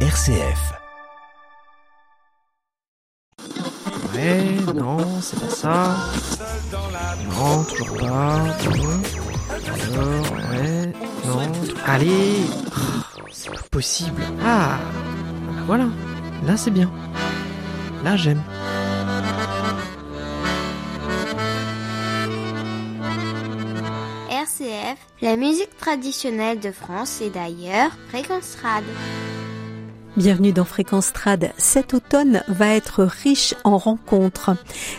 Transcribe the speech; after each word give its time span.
RCF. 0.00 0.74
Ouais, 4.14 4.56
non, 4.74 4.98
c'est 5.20 5.40
pas 5.40 5.48
ça. 5.48 5.96
Non, 7.30 7.64
toujours 7.64 7.96
pas. 7.96 8.42
Alors, 9.92 10.32
ouais, 10.50 10.92
non. 11.26 11.52
Allez 11.86 12.36
Oh, 12.76 13.22
C'est 13.30 13.50
pas 13.50 13.62
possible. 13.70 14.22
Ah 14.44 14.78
Voilà, 15.66 15.86
là 16.44 16.56
c'est 16.56 16.70
bien. 16.70 16.90
Là 18.04 18.16
j'aime. 18.16 18.42
RCF, 24.30 24.98
la 25.22 25.36
musique 25.36 25.76
traditionnelle 25.78 26.60
de 26.60 26.70
France 26.72 27.20
et 27.20 27.30
d'ailleurs, 27.30 27.90
Fréquence 28.08 28.56
Rad. 28.62 28.84
Bienvenue 30.16 30.52
dans 30.52 30.64
Fréquence 30.64 31.12
Trad. 31.12 31.52
Cet 31.58 31.92
automne 31.92 32.42
va 32.48 32.68
être 32.68 33.04
riche 33.04 33.54
en 33.64 33.76
rencontres. 33.76 34.56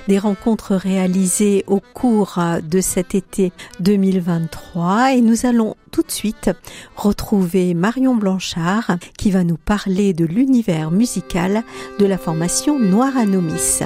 Des 0.07 0.19
rencontres 0.19 0.75
réalisées 0.75 1.63
au 1.65 1.79
cours 1.79 2.39
de 2.61 2.81
cet 2.81 3.15
été 3.15 3.51
2023 3.79 5.13
et 5.13 5.21
nous 5.21 5.47
allons 5.47 5.75
tout 5.89 6.03
de 6.03 6.11
suite 6.11 6.51
retrouver 6.95 7.73
Marion 7.73 8.15
Blanchard 8.15 8.97
qui 9.17 9.31
va 9.31 9.43
nous 9.43 9.57
parler 9.57 10.13
de 10.13 10.23
l'univers 10.23 10.91
musical 10.91 11.63
de 11.97 12.05
la 12.05 12.19
formation 12.19 12.77
Noir 12.77 13.17
Anomis. 13.17 13.79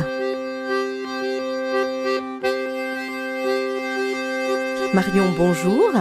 Marion, 4.93 5.31
bonjour. 5.37 5.91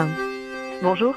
Bonjour. 0.83 1.15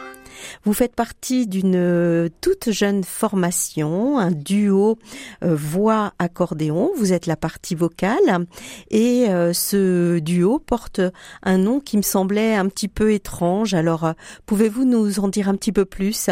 Vous 0.63 0.73
faites 0.73 0.95
partie 0.95 1.47
d'une 1.47 2.29
toute 2.41 2.71
jeune 2.71 3.03
formation, 3.03 4.17
un 4.17 4.31
duo 4.31 4.97
euh, 5.43 5.55
voix-accordéon. 5.55 6.91
Vous 6.97 7.13
êtes 7.13 7.25
la 7.25 7.35
partie 7.35 7.75
vocale 7.75 8.45
et 8.89 9.27
euh, 9.29 9.53
ce 9.53 10.19
duo 10.19 10.59
porte 10.59 11.01
un 11.43 11.57
nom 11.57 11.79
qui 11.79 11.97
me 11.97 12.01
semblait 12.01 12.55
un 12.55 12.67
petit 12.67 12.87
peu 12.87 13.11
étrange. 13.11 13.73
Alors, 13.73 14.05
euh, 14.05 14.13
pouvez-vous 14.45 14.85
nous 14.85 15.19
en 15.19 15.27
dire 15.27 15.49
un 15.49 15.55
petit 15.55 15.71
peu 15.71 15.85
plus? 15.85 16.29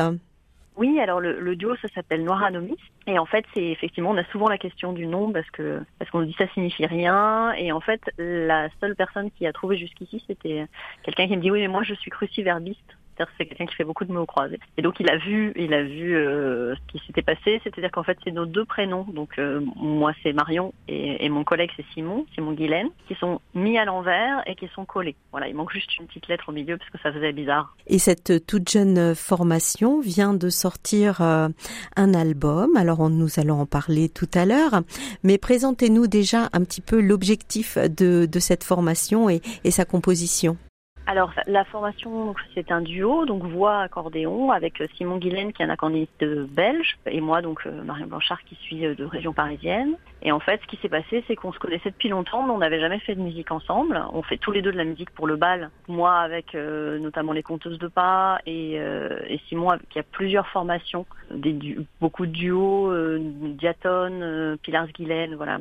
Oui, 0.78 1.00
alors 1.00 1.20
le, 1.20 1.40
le 1.40 1.56
duo, 1.56 1.76
ça 1.81 1.88
s'appelle 1.94 2.24
Noir 2.24 2.44
Anomis. 2.44 2.78
Et 3.08 3.20
en 3.20 3.26
fait, 3.26 3.46
c'est 3.53 3.66
effectivement, 3.66 4.12
on 4.12 4.18
a 4.18 4.24
souvent 4.26 4.48
la 4.48 4.58
question 4.58 4.94
du 4.94 5.06
nom 5.06 5.31
parce 5.31 5.50
que 5.52 5.81
parce 6.00 6.09
qu'on 6.12 6.20
nous 6.20 6.28
dit 6.28 6.36
ça 6.38 6.48
signifie 6.53 6.86
rien. 6.86 7.53
Et 7.53 7.72
en 7.72 7.81
fait, 7.81 8.02
la 8.18 8.70
seule 8.80 8.96
personne 8.96 9.31
qui 9.31 9.46
a 9.46 9.53
trouvé 9.53 9.78
jusqu'ici, 9.78 10.24
c'était 10.28 10.66
quelqu'un 11.03 11.28
qui 11.28 11.36
me 11.38 11.42
dit 11.42 11.52
oui, 11.52 11.62
mais 11.62 11.68
moi 11.68 11.84
je 11.84 11.94
suis 11.96 12.12
cruciverbiste. 12.12 12.98
C'est 13.38 13.46
quelqu'un 13.46 13.66
qui 13.66 13.76
fait 13.76 13.84
beaucoup 13.84 14.06
de 14.06 14.12
mots 14.12 14.26
croisés. 14.26 14.60
Et 14.78 14.82
donc 14.82 15.00
il 15.00 15.10
a 15.10 15.18
vu, 15.18 15.54
il 15.56 15.74
a 15.74 15.84
vu 15.84 16.16
euh, 16.16 16.76
ce 16.76 16.92
qui 16.92 17.06
s'était 17.06 17.22
passé, 17.22 17.60
c'est-à-dire 17.64 17.92
qu'en 17.92 18.04
fait 18.04 18.18
c'est 18.24 18.32
nos 18.32 18.46
deux 18.46 18.66
prénoms. 18.66 19.06
Donc 19.14 19.38
euh, 19.40 19.62
moi 19.76 20.14
c'est 20.24 20.34
Marion 20.34 20.74
et, 20.88 21.30
mon 21.30 21.44
collègue 21.44 21.72
c'est 21.78 21.86
Simon, 21.94 22.26
Simon 22.36 22.52
Guilaine, 22.52 22.90
qui 23.08 23.16
sont 23.16 23.40
mis 23.54 23.78
à 23.78 23.86
l'envers 23.86 24.42
et 24.46 24.56
qui 24.56 24.68
sont 24.76 24.86
collés. 24.86 25.16
Voilà, 25.32 25.48
il 25.48 25.56
manque 25.56 25.72
juste 25.72 25.98
une 25.98 26.08
petite 26.08 26.28
lettre 26.28 26.50
au 26.50 26.52
milieu 26.52 26.78
parce 26.78 26.90
que 26.90 26.98
ça 27.00 27.12
faisait 27.12 27.32
bizarre. 27.32 27.76
Et 27.88 28.00
cette 28.00 28.46
toute 28.46 28.70
jeune 28.70 29.16
formation 29.16 30.02
vient 30.02 30.34
de 30.34 30.50
sortir 30.50 31.22
euh, 31.22 31.48
un 31.96 32.14
album. 32.14 32.76
Alors 32.76 33.10
nous 33.10 33.40
allons 33.40 33.62
en 33.62 33.66
parler 33.66 34.10
tout 34.10 34.30
à 34.34 34.46
l'heure, 34.46 34.82
mais 35.24 35.38
présentez-nous 35.38 36.08
déjà 36.08 36.50
un 36.54 36.64
petit 36.64 36.82
peu 36.82 37.00
l'objectif 37.00 37.78
de, 37.78 38.28
cette 38.40 38.64
formation 38.64 39.30
et 39.30 39.42
sa 39.72 39.86
composition. 39.86 40.58
Alors 41.08 41.34
la 41.48 41.66
formation, 41.66 42.36
c'est 42.54 42.72
un 42.72 42.82
duo, 42.82 43.26
donc 43.26 43.44
voix 43.44 43.80
accordéon 43.80 44.52
avec 44.52 44.82
Simon 44.96 45.18
Guilaine 45.18 45.52
qui 45.52 45.62
est 45.62 45.66
un 45.66 45.70
accordéoniste 45.70 46.24
belge 46.24 46.98
et 47.06 47.22
moi 47.22 47.42
donc 47.42 47.66
Marion 47.66 48.08
Blanchard 48.08 48.44
qui 48.44 48.56
suis 48.56 48.82
de 48.82 49.04
région 49.04 49.34
parisienne. 49.34 49.98
Et 50.24 50.32
en 50.32 50.40
fait, 50.40 50.62
ce 50.62 50.68
qui 50.68 50.78
s'est 50.78 50.90
passé, 50.90 51.24
c'est 51.28 51.36
qu'on 51.36 51.52
se 51.52 51.58
connaissait 51.58 51.90
depuis 51.90 52.10
longtemps, 52.10 52.44
mais 52.44 52.52
on 52.52 52.60
n'avait 52.60 52.80
jamais 52.80 53.00
fait 53.00 53.16
de 53.16 53.22
musique 53.22 53.52
ensemble. 53.52 54.03
On 54.14 54.22
fait 54.22 54.38
tous 54.38 54.52
les 54.52 54.62
deux 54.62 54.72
de 54.72 54.78
la 54.78 54.84
musique 54.84 55.09
pour 55.12 55.25
le 55.25 55.36
bal. 55.36 55.72
Moi 55.88 56.16
avec 56.16 56.53
euh, 56.53 57.00
notamment 57.00 57.34
les 57.34 57.42
conteuses 57.42 57.80
de 57.80 57.88
pas 57.88 58.40
et, 58.46 58.80
euh, 58.80 59.20
et 59.28 59.40
Simon 59.50 59.70
qui 59.90 60.00
a 60.00 60.04
plusieurs 60.04 60.48
formations, 60.48 61.06
des 61.31 61.54
du 61.54 61.80
beaucoup 62.00 62.25
de 62.25 62.31
duos, 62.31 62.92
euh, 62.92 63.20
diatone, 63.20 64.58
Pilars 64.62 64.88
Guilaine, 64.88 65.36
voilà, 65.36 65.59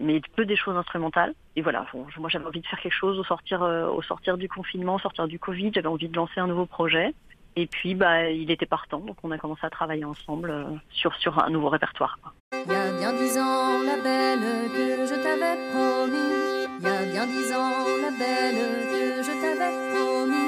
mais 0.00 0.20
peu 0.36 0.44
des 0.44 0.56
choses 0.56 0.76
instrumentales. 0.76 1.34
Et 1.56 1.62
voilà, 1.62 1.84
bon, 1.92 2.06
moi 2.18 2.28
j'avais 2.28 2.46
envie 2.46 2.60
de 2.60 2.66
faire 2.66 2.80
quelque 2.80 2.92
chose 2.92 3.18
au 3.18 3.24
sortir, 3.24 3.62
au 3.62 4.02
sortir 4.02 4.38
du 4.38 4.48
confinement, 4.48 4.67
au 4.74 4.98
sortir 4.98 5.26
du 5.28 5.38
Covid. 5.38 5.70
J'avais 5.74 5.88
envie 5.88 6.08
de 6.08 6.16
lancer 6.16 6.40
un 6.40 6.46
nouveau 6.46 6.66
projet. 6.66 7.14
Et 7.56 7.66
puis, 7.66 7.94
bah, 7.94 8.30
il 8.30 8.50
était 8.50 8.66
partant, 8.66 9.00
donc 9.00 9.16
on 9.24 9.32
a 9.32 9.38
commencé 9.38 9.66
à 9.66 9.70
travailler 9.70 10.04
ensemble 10.04 10.50
euh, 10.50 10.64
sur, 10.90 11.14
sur 11.16 11.42
un 11.42 11.50
nouveau 11.50 11.70
répertoire. 11.70 12.18
Il 12.52 12.70
y 12.70 12.74
a 12.74 12.92
bien 12.98 13.12
dix 13.14 13.36
ans, 13.36 13.82
la 13.84 13.96
belle 13.96 14.46
que 14.70 15.06
je 15.06 15.16
t'avais 15.24 15.58
promis. 15.72 16.68
Il 16.78 16.84
y 16.84 16.88
a 16.88 17.02
bien 17.10 17.26
dix 17.26 17.52
ans, 17.52 17.84
la 18.00 18.10
belle 18.10 18.62
que 18.92 19.22
je 19.26 19.34
t'avais 19.42 19.74
promis. 19.90 20.38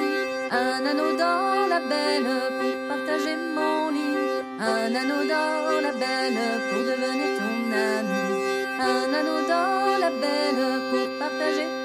Un 0.52 0.86
anneau 0.86 1.16
dans 1.18 1.66
la 1.68 1.80
belle 1.80 2.30
pour 2.58 2.74
partager 2.88 3.36
mon 3.56 3.90
lit. 3.90 4.44
Un 4.60 4.94
anneau 4.94 5.22
dans 5.26 5.80
la 5.82 5.92
belle 5.92 6.42
pour 6.70 6.82
devenir 6.90 7.28
ton 7.38 7.54
ami. 7.74 8.22
Un 8.78 9.14
anneau 9.18 9.40
dans 9.48 9.98
la 9.98 10.10
belle 10.10 10.62
pour 10.90 11.18
partager. 11.18 11.79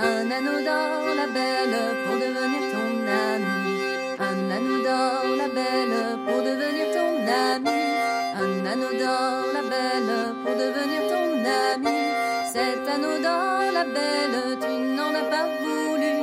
Un 0.00 0.30
anneau 0.30 0.60
dans 0.64 1.14
la 1.16 1.26
belle 1.26 1.76
pour 2.06 2.14
devenir 2.14 2.62
ton 2.70 2.88
ami. 3.02 3.80
Un 4.20 4.50
anneau 4.56 4.78
dans 4.84 5.36
la 5.36 5.48
belle 5.48 6.18
pour 6.24 6.38
devenir 6.38 6.86
ton 6.94 7.10
ami. 7.26 7.80
Un 8.36 8.66
anneau 8.66 8.92
dans 8.92 9.42
la 9.56 9.62
belle 9.68 10.14
pour 10.44 10.54
devenir 10.54 11.00
ton 11.10 11.28
ami. 11.42 11.98
Cet 12.52 12.86
anneau 12.94 13.18
dans 13.18 13.72
la 13.74 13.84
belle, 13.84 14.58
tu 14.60 14.70
n'en 14.96 15.12
as 15.20 15.28
pas 15.34 15.48
voulu. 15.62 16.14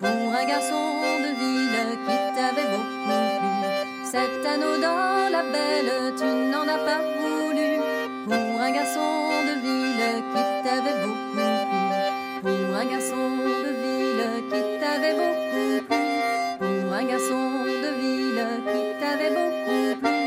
Pour 0.00 0.34
un 0.34 0.44
garçon 0.44 0.86
de 1.24 1.30
ville 1.40 1.98
qui 2.06 2.16
t'avait 2.34 2.68
beaucoup 2.72 2.98
plu. 3.06 3.22
Cet 4.10 4.44
anneau 4.44 4.76
dans 4.82 5.30
la 5.30 5.42
belle, 5.54 6.14
tu 6.18 6.24
n'en 6.24 6.66
as 6.66 6.82
pas 6.88 7.02
voulu. 7.20 7.78
Pour 8.26 8.60
un 8.60 8.72
garçon 8.72 9.30
de 9.48 9.54
ville 9.64 10.24
qui 10.34 10.68
t'avait 10.68 11.06
beaucoup 11.06 11.29
un 12.80 12.86
garçon 12.86 13.28
de 13.64 13.72
ville 13.82 14.24
qui 14.50 14.60
t'avait 14.80 15.12
beaucoup 15.12 15.84
plu. 15.86 16.06
Pour 16.58 16.92
un 16.94 17.04
garçon 17.04 17.44
de 17.84 17.90
ville 18.00 18.46
qui 18.70 18.82
t'avait 19.00 19.34
beaucoup 19.36 20.00
plu. 20.00 20.20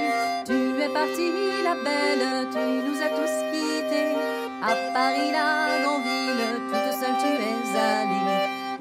Tu 0.45 0.57
es 0.85 0.89
partie, 0.89 1.33
la 1.63 1.75
belle, 1.85 2.47
tu 2.53 2.63
nous 2.85 2.99
as 3.05 3.11
tous 3.17 3.35
quittés. 3.51 4.13
À 4.61 4.73
Paris, 4.93 5.31
la 5.31 5.81
grande 5.81 6.03
ville, 6.03 6.45
toute 6.69 6.91
seule 6.99 7.17
tu 7.23 7.31
es 7.49 7.59
allée. 7.91 8.25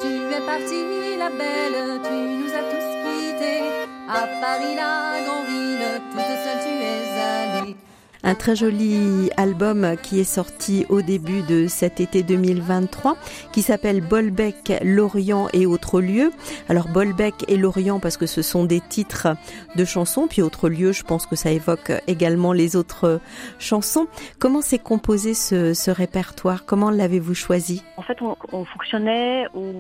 Tu 0.03 0.13
es 0.37 0.45
partie, 0.53 1.17
la 1.19 1.31
belle, 1.31 2.01
tu 2.07 2.17
nous 2.41 2.53
as 2.59 2.67
tous 2.73 2.89
quittés. 3.05 3.63
À 4.07 4.23
Paris, 4.43 4.75
la 4.77 5.25
grande 5.25 5.47
ville, 5.49 5.87
toute 6.11 6.35
seule 6.45 6.61
tu 6.65 6.73
es 6.91 7.63
allée. 7.63 7.77
Un 8.25 8.37
très 8.37 8.55
joli 8.55 9.31
album 9.37 9.97
qui 10.01 10.21
est 10.21 10.25
sorti 10.25 10.87
au 10.89 11.03
début 11.03 11.43
de 11.43 11.67
cet 11.67 11.99
été 11.99 12.23
2023 12.23 13.17
qui 13.53 13.63
s'appelle 13.63 14.01
Bolbec, 14.01 14.75
Lorient 14.85 15.49
et 15.53 15.67
autres 15.67 16.01
lieux. 16.01 16.31
Alors 16.69 16.87
Bolbec 16.87 17.35
et 17.49 17.57
Lorient 17.57 17.99
parce 17.99 18.17
que 18.17 18.27
ce 18.27 18.41
sont 18.41 18.65
des 18.65 18.81
titres 18.81 19.27
de 19.75 19.85
chansons, 19.85 20.29
puis 20.29 20.41
autres 20.41 20.69
lieux, 20.69 20.93
je 20.93 21.03
pense 21.03 21.27
que 21.27 21.35
ça 21.35 21.51
évoque 21.51 21.91
également 22.07 22.53
les 22.53 22.77
autres 22.77 23.21
chansons. 23.59 24.07
Comment 24.39 24.61
s'est 24.61 24.79
composé 24.79 25.35
ce, 25.35 25.75
ce, 25.75 25.91
répertoire? 25.91 26.65
Comment 26.65 26.91
l'avez-vous 26.91 27.35
choisi? 27.35 27.83
En 27.97 28.03
fait, 28.03 28.23
on, 28.23 28.37
on, 28.53 28.65
fonctionnait 28.65 29.47
où 29.53 29.73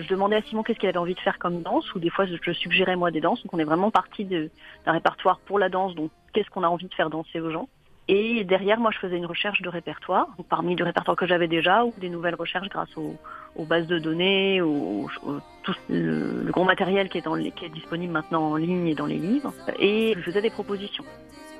je 0.00 0.08
demandais 0.08 0.36
à 0.36 0.42
Simon 0.42 0.64
qu'est-ce 0.64 0.80
qu'il 0.80 0.88
avait 0.88 0.98
envie 0.98 1.14
de 1.14 1.20
faire 1.20 1.38
comme 1.38 1.62
danse, 1.62 1.94
ou 1.94 2.00
des 2.00 2.10
fois 2.10 2.26
je 2.26 2.52
suggérais 2.52 2.96
moi 2.96 3.12
des 3.12 3.20
danses. 3.20 3.44
Donc 3.44 3.54
on 3.54 3.58
est 3.60 3.64
vraiment 3.64 3.92
parti 3.92 4.24
d'un 4.24 4.48
répertoire 4.92 5.38
pour 5.46 5.60
la 5.60 5.68
danse, 5.68 5.94
donc 5.94 6.10
qu'est-ce 6.32 6.50
qu'on 6.50 6.64
a 6.64 6.68
envie 6.68 6.88
de 6.88 6.94
faire 6.94 7.10
danser 7.10 7.40
aux 7.40 7.50
gens? 7.50 7.68
Et 8.08 8.44
derrière, 8.44 8.78
moi, 8.78 8.90
je 8.92 8.98
faisais 8.98 9.16
une 9.16 9.26
recherche 9.26 9.62
de 9.62 9.68
répertoire, 9.68 10.28
parmi 10.48 10.76
le 10.76 10.84
répertoire 10.84 11.16
que 11.16 11.26
j'avais 11.26 11.48
déjà, 11.48 11.84
ou 11.84 11.92
des 11.98 12.08
nouvelles 12.08 12.36
recherches 12.36 12.68
grâce 12.68 12.96
aux, 12.96 13.16
bases 13.64 13.88
de 13.88 13.98
données, 13.98 14.60
au, 14.60 15.08
au 15.24 15.40
tout 15.64 15.74
le, 15.88 16.42
le, 16.44 16.52
gros 16.52 16.64
matériel 16.64 17.08
qui 17.08 17.18
est, 17.18 17.22
dans 17.22 17.34
qui 17.36 17.64
est 17.64 17.68
disponible 17.68 18.12
maintenant 18.12 18.52
en 18.52 18.56
ligne 18.56 18.86
et 18.86 18.94
dans 18.94 19.06
les 19.06 19.18
livres. 19.18 19.52
Et 19.80 20.14
je 20.16 20.20
faisais 20.22 20.40
des 20.40 20.50
propositions. 20.50 21.04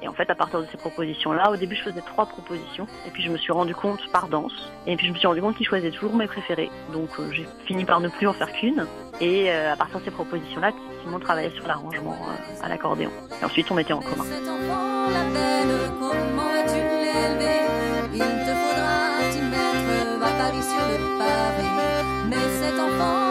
Et 0.03 0.09
en 0.09 0.13
fait, 0.13 0.29
à 0.31 0.35
partir 0.35 0.61
de 0.61 0.67
ces 0.67 0.77
propositions-là, 0.77 1.51
au 1.51 1.57
début, 1.57 1.75
je 1.75 1.83
faisais 1.83 2.03
trois 2.03 2.27
propositions. 2.27 2.87
Et 3.07 3.11
puis, 3.11 3.23
je 3.23 3.31
me 3.31 3.37
suis 3.39 3.53
rendu 3.53 3.75
compte 3.75 4.01
par 4.13 4.29
danse. 4.29 4.71
Et 4.87 4.97
puis, 4.97 5.07
je 5.07 5.13
me 5.13 5.17
suis 5.17 5.27
rendu 5.27 5.41
compte 5.41 5.57
qu'ils 5.57 5.67
choisaient 5.67 5.91
toujours 5.91 6.15
mes 6.15 6.27
préférés. 6.27 6.71
Donc, 6.93 7.09
euh, 7.19 7.31
j'ai 7.33 7.47
fini 7.67 7.85
par 7.85 8.01
ne 8.01 8.09
plus 8.09 8.27
en 8.27 8.33
faire 8.35 8.53
qu'une. 8.53 8.87
Et 9.21 9.51
euh, 9.51 9.73
à 9.73 9.77
partir 9.77 10.01
de 10.01 10.05
ces 10.05 10.11
propositions-là, 10.11 10.73
Simon 11.03 11.19
travaillait 11.19 11.51
sur 11.51 11.67
l'arrangement 11.67 12.15
euh, 12.15 12.65
à 12.65 12.69
l'accordéon. 12.69 13.11
Et 13.41 13.45
ensuite, 13.45 13.71
on 13.71 13.75
mettait 13.75 13.95
en 13.95 14.01
commun. 14.01 14.96
Comment 15.07 16.49
vas-tu 16.53 16.81
l'élever 17.03 17.61
Il 18.13 18.19
te 18.19 18.53
faudra 18.61 18.99
t'y 19.31 19.41
mettre 19.41 20.63
sur 20.63 20.85
le 20.91 20.99
pavé? 21.19 21.69
Mais 22.29 22.47
cet 22.61 22.79
enfant, 22.81 23.26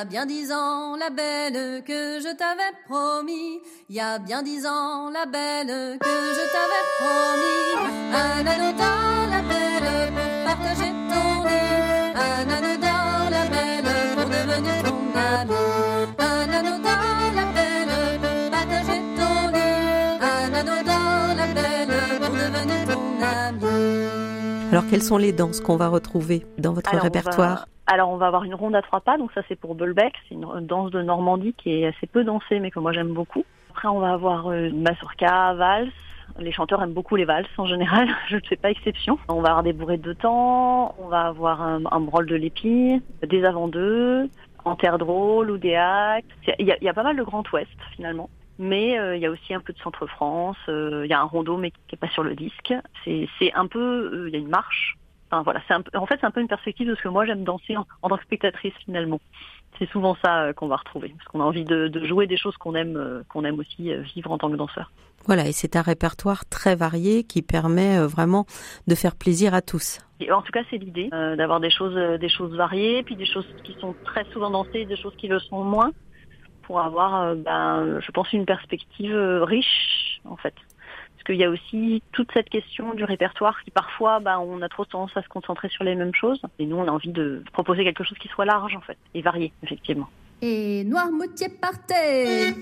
a 0.00 0.04
bien 0.06 0.24
dix 0.24 0.50
ans, 0.50 0.96
la 0.96 1.10
belle 1.10 1.82
que 1.84 2.20
je 2.20 2.34
t'avais 2.34 2.72
promis. 2.88 3.60
Il 3.90 3.96
y 3.96 4.00
a 4.00 4.18
bien 4.18 4.42
dix 4.42 4.64
ans, 4.66 5.10
la 5.10 5.26
belle 5.26 5.98
que 5.98 6.16
je 6.36 6.44
t'avais 6.54 6.86
promis. 7.00 7.66
Un 8.14 8.42
dans 8.42 9.30
la 9.34 9.42
belle 9.42 10.12
pour 10.16 10.44
partager 10.46 10.90
ton 11.10 11.44
lit. 11.44 12.12
Un 12.16 12.46
dans 12.78 13.30
la 13.36 13.44
belle 13.52 13.92
pour 14.14 14.24
devenir 14.24 14.82
ton 14.84 15.00
ami. 15.14 15.54
Un 16.18 16.46
dans 16.46 16.80
la 17.38 17.44
belle 17.56 17.94
pour 18.22 18.50
partager 18.50 19.00
ton 19.18 19.34
lit. 19.54 20.16
Un 20.22 20.50
dans 20.64 21.36
la 21.40 21.46
belle 21.58 21.94
pour 22.20 22.30
devenir 22.30 22.80
ton 22.86 23.04
ami. 23.22 24.09
Alors 24.70 24.86
quelles 24.88 25.02
sont 25.02 25.18
les 25.18 25.32
danses 25.32 25.60
qu'on 25.60 25.76
va 25.76 25.88
retrouver 25.88 26.46
dans 26.58 26.72
votre 26.72 26.90
Alors, 26.90 27.02
on 27.02 27.04
répertoire? 27.06 27.48
Va- 27.88 27.92
Alors 27.92 28.10
on 28.10 28.16
va 28.16 28.26
avoir 28.28 28.44
une 28.44 28.54
ronde 28.54 28.74
à 28.76 28.82
trois 28.82 29.00
pas, 29.00 29.18
donc 29.18 29.32
ça 29.32 29.42
c'est 29.48 29.56
pour 29.58 29.74
Bolbec, 29.74 30.14
c'est 30.28 30.34
une 30.36 30.46
danse 30.66 30.90
de 30.92 31.02
Normandie 31.02 31.54
qui 31.54 31.82
est 31.82 31.86
assez 31.86 32.06
peu 32.06 32.22
dansée 32.24 32.60
mais 32.60 32.70
que 32.70 32.78
moi 32.78 32.92
j'aime 32.92 33.12
beaucoup. 33.12 33.44
Après 33.70 33.88
on 33.88 33.98
va 33.98 34.12
avoir 34.12 34.48
euh, 34.48 34.68
une 34.68 34.82
mazurka, 34.82 35.54
valse. 35.54 35.90
Les 36.38 36.52
chanteurs 36.52 36.80
aiment 36.82 36.92
beaucoup 36.92 37.16
les 37.16 37.24
valses 37.24 37.46
en 37.58 37.66
général, 37.66 38.08
je 38.28 38.36
ne 38.36 38.40
fais 38.48 38.56
pas 38.56 38.70
exception. 38.70 39.18
On 39.28 39.40
va 39.40 39.48
avoir 39.48 39.62
des 39.64 39.72
bourrées 39.72 39.96
de 39.98 40.12
temps, 40.12 40.94
on 41.00 41.08
va 41.08 41.22
avoir 41.22 41.60
un, 41.62 41.80
un 41.90 42.00
brol 42.00 42.26
de 42.26 42.36
l'épi, 42.36 43.02
des 43.28 43.44
avant-deux, 43.44 44.30
en 44.64 44.76
terre 44.76 44.98
drôle 44.98 45.50
ou 45.50 45.58
des 45.58 45.74
actes. 45.74 46.30
C'est- 46.46 46.54
Il 46.60 46.66
y, 46.68 46.84
y 46.84 46.88
a 46.88 46.94
pas 46.94 47.02
mal 47.02 47.16
de 47.16 47.22
Grand 47.24 47.42
Ouest 47.52 47.70
finalement. 47.96 48.30
Mais 48.62 48.98
euh, 48.98 49.16
il 49.16 49.22
y 49.22 49.26
a 49.26 49.30
aussi 49.30 49.54
un 49.54 49.60
peu 49.60 49.72
de 49.72 49.78
Centre-France, 49.78 50.58
euh, 50.68 51.06
il 51.06 51.08
y 51.10 51.14
a 51.14 51.20
un 51.20 51.24
rondeau 51.24 51.56
mais 51.56 51.70
qui 51.70 51.78
n'est 51.92 51.98
pas 51.98 52.10
sur 52.10 52.22
le 52.22 52.34
disque. 52.36 52.74
C'est 53.06 53.52
un 53.54 53.66
peu, 53.66 53.80
euh, 53.80 54.28
il 54.28 54.34
y 54.34 54.36
a 54.36 54.38
une 54.38 54.48
marche, 54.50 54.96
Enfin, 55.32 55.42
voilà, 55.44 55.60
un 55.70 55.80
peu- 55.80 55.96
en 55.96 56.06
fait, 56.06 56.16
c'est 56.20 56.26
un 56.26 56.32
peu 56.32 56.40
une 56.40 56.48
perspective 56.48 56.88
de 56.88 56.94
ce 56.96 57.02
que 57.02 57.08
moi 57.08 57.24
j'aime 57.24 57.44
danser 57.44 57.76
en, 57.76 57.86
en 58.02 58.08
tant 58.08 58.16
que 58.16 58.24
spectatrice 58.24 58.74
finalement. 58.84 59.20
C'est 59.78 59.88
souvent 59.88 60.16
ça 60.24 60.52
qu'on 60.54 60.66
va 60.66 60.74
retrouver, 60.76 61.14
parce 61.16 61.24
qu'on 61.28 61.40
a 61.40 61.44
envie 61.44 61.64
de, 61.64 61.86
de 61.86 62.04
jouer 62.04 62.26
des 62.26 62.36
choses 62.36 62.56
qu'on 62.56 62.74
aime, 62.74 63.22
qu'on 63.28 63.44
aime 63.44 63.60
aussi 63.60 63.94
vivre 64.14 64.32
en 64.32 64.38
tant 64.38 64.50
que 64.50 64.56
danseur. 64.56 64.90
Voilà, 65.26 65.46
et 65.46 65.52
c'est 65.52 65.76
un 65.76 65.82
répertoire 65.82 66.44
très 66.46 66.74
varié 66.74 67.22
qui 67.22 67.42
permet 67.42 68.04
vraiment 68.06 68.44
de 68.88 68.94
faire 68.96 69.14
plaisir 69.14 69.54
à 69.54 69.62
tous. 69.62 70.00
Et 70.18 70.32
en 70.32 70.42
tout 70.42 70.50
cas, 70.50 70.62
c'est 70.68 70.78
l'idée 70.78 71.08
d'avoir 71.10 71.60
des 71.60 71.70
choses, 71.70 71.94
des 72.18 72.28
choses 72.28 72.54
variées, 72.56 73.04
puis 73.04 73.14
des 73.14 73.24
choses 73.26 73.46
qui 73.62 73.74
sont 73.80 73.94
très 74.04 74.24
souvent 74.32 74.50
dansées, 74.50 74.84
des 74.84 74.96
choses 74.96 75.14
qui 75.16 75.28
le 75.28 75.38
sont 75.38 75.62
moins, 75.62 75.92
pour 76.70 76.80
avoir, 76.80 77.22
euh, 77.22 77.34
ben, 77.34 77.98
je 78.00 78.12
pense, 78.12 78.32
une 78.32 78.46
perspective 78.46 79.12
euh, 79.12 79.42
riche 79.42 80.20
en 80.24 80.36
fait. 80.36 80.54
Parce 80.54 81.24
qu'il 81.26 81.34
y 81.34 81.42
a 81.42 81.50
aussi 81.50 82.00
toute 82.12 82.30
cette 82.32 82.48
question 82.48 82.94
du 82.94 83.02
répertoire 83.02 83.60
qui 83.64 83.72
parfois, 83.72 84.20
ben, 84.20 84.38
on 84.38 84.62
a 84.62 84.68
trop 84.68 84.84
tendance 84.84 85.16
à 85.16 85.22
se 85.22 85.28
concentrer 85.28 85.68
sur 85.68 85.82
les 85.82 85.96
mêmes 85.96 86.14
choses. 86.14 86.40
Et 86.60 86.66
nous, 86.66 86.76
on 86.76 86.86
a 86.86 86.92
envie 86.92 87.10
de 87.10 87.42
proposer 87.52 87.82
quelque 87.82 88.04
chose 88.04 88.18
qui 88.18 88.28
soit 88.28 88.44
large 88.44 88.76
en 88.76 88.82
fait 88.82 88.96
et 89.14 89.20
varié, 89.20 89.52
effectivement. 89.64 90.08
Et 90.42 90.84
Noirmoutier 90.84 91.48
partait. 91.60 92.54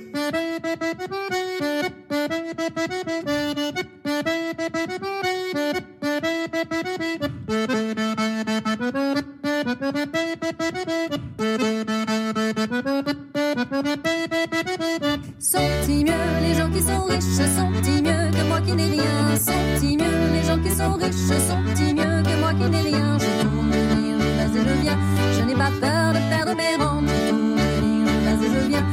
Sont-ils 17.36 18.02
mieux 18.02 18.30
que 18.30 18.48
moi 18.48 18.60
qui 18.60 18.72
n'ai 18.72 18.86
rien. 18.86 19.36
Sont-ils 19.36 19.98
mieux 19.98 20.32
les 20.32 20.44
gens 20.46 20.58
qui 20.58 20.70
sont 20.70 20.94
riches. 20.94 21.28
Sont-ils 21.48 21.94
mieux 21.94 22.22
que 22.22 22.40
moi 22.40 22.52
qui 22.54 22.70
n'ai 22.70 22.80
rien. 22.90 23.18
Je 23.18 23.42
tourne 23.42 23.72
rire, 23.72 24.18
je 24.20 24.58
vais 24.58 24.60
et 24.60 24.76
je 24.76 24.82
viens. 24.82 24.98
Je 25.36 25.42
n'ai 25.44 25.54
pas 25.54 25.70
peur 25.80 26.12
de 26.14 26.20
perdre 26.30 26.54
mes 26.56 26.82
rangs. 26.82 27.02
Je 27.06 27.30
tourne 27.30 27.54
rire, 27.54 28.08
je 28.24 28.36
vais 28.36 28.46
et 28.46 28.62
je 28.62 28.68
viens 28.68 28.84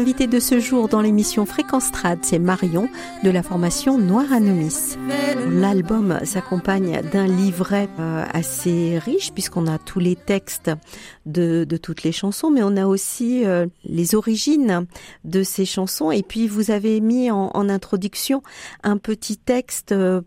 étrange 0.00 0.10
Notre 0.10 0.10
invité 0.10 0.26
de 0.26 0.40
ce 0.40 0.60
jour 0.60 0.88
dans 0.88 1.02
l'émission 1.02 1.44
Fréquence 1.44 1.92
Trad, 1.92 2.20
c'est 2.22 2.38
Marion 2.38 2.88
de 3.22 3.30
la 3.30 3.42
formation 3.42 3.98
Noir 3.98 4.32
Anomis. 4.32 4.96
L'album 5.50 6.20
s'accompagne 6.24 7.02
d'un 7.12 7.26
livret 7.26 7.88
euh, 7.98 8.24
assez 8.32 8.98
riche 8.98 9.32
puisqu'on 9.32 9.66
a 9.66 9.78
tous 9.78 10.00
les 10.00 10.16
textes 10.16 10.70
de, 11.26 11.66
toutes 11.82 12.02
les 12.02 12.12
chansons, 12.12 12.50
mais 12.50 12.62
on 12.62 12.76
a 12.76 12.86
aussi 12.86 13.44
euh, 13.44 13.66
les 13.84 14.14
origines 14.14 14.86
de 15.24 15.42
ces 15.42 15.66
chansons. 15.66 16.10
Et 16.10 16.22
puis 16.22 16.48
vous 16.48 16.70
avez 16.70 17.00
mis 17.00 17.30
en, 17.30 17.68
introduction 17.68 18.42
un 18.82 18.96
petit 18.96 19.36
texte 19.36 19.92
euh, 19.92 20.22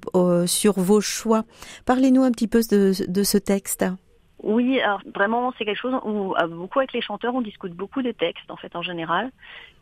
sur 0.46 0.80
vos 0.80 1.02
choix. 1.02 1.46
Parlez-nous 1.86 2.22
un 2.22 2.32
petit 2.32 2.48
peu 2.48 2.62
de 2.70 3.24
ce 3.24 3.38
texte. 3.38 3.86
Oui, 4.44 4.82
alors 4.82 5.02
vraiment, 5.16 5.54
c'est 5.58 5.64
quelque 5.64 5.80
chose 5.80 5.96
où 6.04 6.36
euh, 6.36 6.48
beaucoup 6.48 6.80
avec 6.80 6.92
les 6.92 7.02
chanteurs, 7.02 7.34
on 7.34 7.42
discute 7.42 7.74
beaucoup 7.74 8.02
des 8.02 8.14
textes 8.14 8.52
en 8.52 8.58
fait 8.58 8.76
en 8.76 8.82
général. 8.82 9.32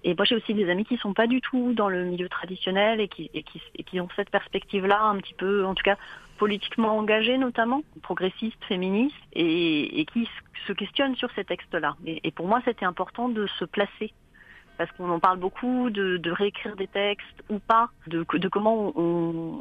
Et 0.03 0.13
moi, 0.13 0.23
j'ai 0.23 0.35
aussi 0.35 0.53
des 0.53 0.69
amis 0.69 0.85
qui 0.85 0.97
sont 0.97 1.13
pas 1.15 1.25
du 1.25 1.41
tout 1.41 1.73
dans 1.73 1.89
le 1.89 2.05
milieu 2.05 2.29
traditionnel 2.29 3.01
et 3.01 3.07
qui, 3.07 3.31
et 3.33 3.41
qui, 3.41 3.59
et 3.75 3.83
qui 3.83 3.99
ont 3.99 4.07
cette 4.15 4.29
perspective-là, 4.29 5.01
un 5.01 5.17
petit 5.17 5.33
peu, 5.33 5.65
en 5.65 5.73
tout 5.73 5.83
cas, 5.83 5.97
politiquement 6.37 6.95
engagés 6.95 7.39
notamment, 7.39 7.81
progressistes, 8.03 8.63
féministes, 8.65 9.15
et, 9.33 9.99
et 9.99 10.05
qui 10.05 10.29
se 10.67 10.73
questionnent 10.73 11.15
sur 11.15 11.31
ces 11.31 11.43
textes-là. 11.43 11.95
Et 12.05 12.31
pour 12.31 12.47
moi, 12.47 12.61
c'était 12.63 12.85
important 12.85 13.29
de 13.29 13.47
se 13.47 13.65
placer. 13.65 14.13
Parce 14.81 14.91
qu'on 14.93 15.11
en 15.11 15.19
parle 15.19 15.37
beaucoup 15.37 15.91
de, 15.91 16.31
réécrire 16.31 16.75
des 16.75 16.87
textes 16.87 17.43
ou 17.51 17.59
pas, 17.59 17.89
de, 18.07 18.23
comment 18.23 18.91
on, 18.95 19.53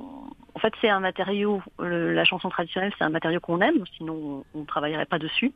en 0.54 0.58
fait, 0.58 0.72
c'est 0.80 0.88
un 0.88 1.00
matériau, 1.00 1.62
la 1.78 2.24
chanson 2.24 2.48
traditionnelle, 2.48 2.90
c'est 2.96 3.04
un 3.04 3.10
matériau 3.10 3.38
qu'on 3.38 3.60
aime, 3.60 3.84
sinon 3.98 4.46
on 4.54 4.60
ne 4.60 4.64
travaillerait 4.64 5.04
pas 5.04 5.18
dessus, 5.18 5.52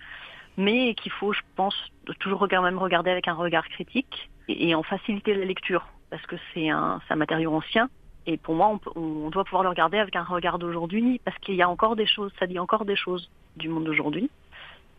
mais 0.59 0.95
qu'il 0.97 1.13
faut, 1.13 1.33
je 1.33 1.41
pense, 1.57 1.75
toujours 2.19 2.47
quand 2.47 2.61
même 2.61 2.77
regarder 2.77 3.11
avec 3.11 3.27
un 3.27 3.33
regard 3.33 3.67
critique 3.71 4.29
et, 4.49 4.75
en 4.75 4.83
faciliter 4.83 5.33
la 5.33 5.47
lecture, 5.47 5.87
parce 6.11 6.27
que 6.27 6.37
c'est 6.53 6.69
un, 6.69 7.01
matériau 7.17 7.55
ancien. 7.55 7.89
Et 8.27 8.37
pour 8.37 8.55
moi, 8.55 8.79
on 8.97 9.31
doit 9.31 9.45
pouvoir 9.45 9.63
le 9.63 9.71
regarder 9.71 9.97
avec 9.97 10.15
un 10.15 10.25
regard 10.25 10.59
d'aujourd'hui, 10.59 11.23
parce 11.25 11.39
qu'il 11.39 11.55
y 11.55 11.63
a 11.63 11.71
encore 11.71 11.97
des 11.97 12.07
choses, 12.07 12.33
ça 12.39 12.47
dit 12.47 12.59
encore 12.59 12.85
des 12.85 12.97
choses 12.97 13.31
du 13.57 13.71
monde 13.71 13.85
d'aujourd'hui. 13.85 14.29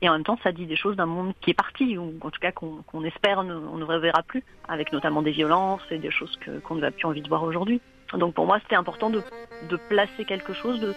Et 0.02 0.10
en 0.10 0.14
même 0.14 0.24
temps, 0.24 0.38
ça 0.44 0.52
dit 0.52 0.66
des 0.66 0.76
choses 0.76 0.96
d'un 0.96 1.06
monde 1.06 1.34
qui 1.42 1.52
est 1.52 1.56
parti, 1.56 1.98
ou 1.98 2.14
en 2.22 2.30
tout 2.30 2.40
cas 2.40 2.52
qu'on 2.52 3.04
espère 3.04 3.44
ne, 3.44 3.56
on 3.56 3.78
ne 3.78 3.86
reverra 3.86 4.24
plus, 4.24 4.44
avec 4.68 4.92
notamment 4.92 5.22
des 5.22 5.32
violences 5.32 5.82
et 5.90 5.98
des 5.98 6.12
choses 6.12 6.38
qu'on 6.64 6.76
n'a 6.76 6.92
plus 6.92 7.06
envie 7.06 7.22
de 7.22 7.30
voir 7.30 7.44
aujourd'hui. 7.44 7.82
Donc 8.14 8.34
pour 8.34 8.46
moi, 8.46 8.60
c'était 8.62 8.76
important 8.76 9.10
de, 9.10 9.22
placer 9.90 10.26
quelque 10.26 10.54
chose, 10.54 10.80
de, 10.80 10.94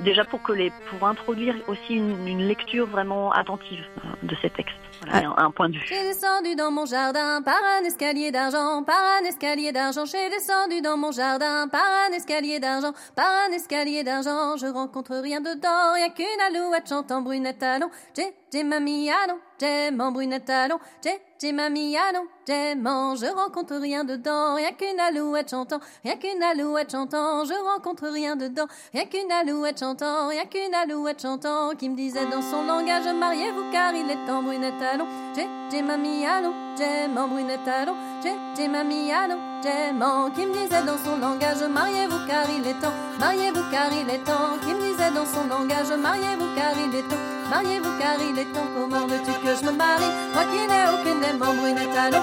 déjà 0.00 0.24
pour 0.24 0.42
que 0.42 0.52
les, 0.52 0.72
pour 0.88 1.06
introduire 1.06 1.54
aussi 1.68 1.94
une, 1.94 2.26
une 2.26 2.42
lecture 2.46 2.86
vraiment 2.86 3.30
attentive 3.32 3.84
euh, 3.98 4.08
de 4.22 4.34
ces 4.42 4.50
textes, 4.50 4.74
voilà, 5.02 5.22
et 5.22 5.24
un, 5.24 5.34
un 5.36 5.50
point 5.50 5.68
de 5.68 5.74
vue. 5.74 5.84
J'ai 5.86 6.02
descendu 6.02 6.54
dans 6.56 6.70
mon 6.70 6.86
jardin 6.86 7.42
par 7.42 7.60
un 7.78 7.84
escalier 7.84 8.30
d'argent, 8.30 8.82
par 8.82 9.00
un 9.20 9.26
escalier 9.26 9.72
d'argent. 9.72 10.04
J'ai 10.04 10.28
descendu 10.30 10.80
dans 10.82 10.96
mon 10.96 11.12
jardin 11.12 11.68
par 11.68 11.86
un 12.08 12.12
escalier 12.12 12.60
d'argent, 12.60 12.92
par 13.14 13.30
un 13.48 13.52
escalier 13.52 14.02
d'argent. 14.04 14.56
Je 14.56 14.66
rencontre 14.66 15.16
rien 15.16 15.40
dedans, 15.40 15.92
rien 15.94 16.10
qu'une 16.10 16.26
alouette 16.48 16.88
chantant 16.88 17.22
brunette 17.22 17.62
à 17.62 17.78
long. 17.78 17.90
J'ai, 18.16 18.34
j'ai 18.52 18.64
mamie 18.64 19.10
à 19.10 19.28
long, 19.28 19.38
j'aime 19.60 20.00
en 20.00 20.12
brunette 20.12 20.50
à 20.50 20.68
long. 20.68 20.78
J'ai, 21.02 21.18
j'ai 21.40 21.52
mamie 21.52 21.96
à 21.96 22.12
long, 22.12 22.26
j'aime 22.46 22.86
en. 22.86 23.14
Je 23.14 23.26
rencontre 23.26 23.76
rien 23.76 24.04
dedans, 24.04 24.56
rien 24.56 24.72
qu'une 24.72 25.00
alouette 25.00 25.50
chantant, 25.50 25.80
rien 26.04 26.16
qu'une 26.16 26.42
alouette 26.42 26.90
chantant. 26.90 27.44
Je 27.44 27.54
rencontre 27.74 28.08
rien 28.08 28.36
dedans, 28.36 28.66
rien 28.92 29.06
qu'une 29.06 29.32
alouette 29.32 29.78
chantant, 29.78 30.28
rien 30.28 30.44
qu'une 30.44 30.74
alouette 30.74 31.22
chantant 31.22 31.70
qui 31.78 31.88
me 31.88 31.96
disait 31.96 32.26
dans 32.26 32.42
son 32.42 32.64
langage 32.64 33.04
mariez-vous 33.14 33.70
car 33.72 33.94
il 33.94 34.10
est 34.10 34.30
en 34.30 34.42
brunette 34.42 34.82
à 34.82 34.89
long. 34.96 35.06
J'ai, 35.34 35.48
j'ai 35.70 35.82
mamie 35.82 36.26
à 36.26 36.40
long, 36.40 36.54
j'aime 36.76 37.16
en 37.18 37.28
brunette 37.28 37.68
à 37.68 37.84
long. 37.84 37.96
J'ai 38.22 38.68
mamie 38.68 39.10
allô, 39.10 39.36
Jéman, 39.62 40.30
qui 40.34 40.44
me 40.44 40.52
disait 40.52 40.82
dans 40.84 40.98
son 40.98 41.16
langage, 41.16 41.62
mariez-vous 41.62 42.26
car 42.28 42.44
il 42.50 42.66
est 42.66 42.78
temps, 42.78 42.92
mariez-vous 43.18 43.62
car 43.70 43.90
il 43.90 44.10
est 44.10 44.18
temps, 44.24 44.58
qui 44.60 44.74
me 44.74 44.80
disait 44.80 45.10
dans 45.10 45.24
son 45.24 45.48
langage, 45.48 45.90
mariez-vous 45.96 46.54
car 46.54 46.72
il 46.76 46.94
est 46.94 47.08
temps, 47.08 47.24
mariez-vous 47.48 47.98
car 47.98 48.16
il 48.20 48.38
est 48.38 48.52
temps, 48.52 48.68
comment 48.76 49.06
veux-tu 49.06 49.32
que 49.40 49.54
je 49.56 49.64
me 49.64 49.72
marie, 49.72 50.12
moi 50.34 50.44
qui 50.52 50.60
n'ai 50.68 50.84
aucune 50.92 51.24
aimant, 51.24 51.54
brunette 51.54 51.96
allô, 51.96 52.18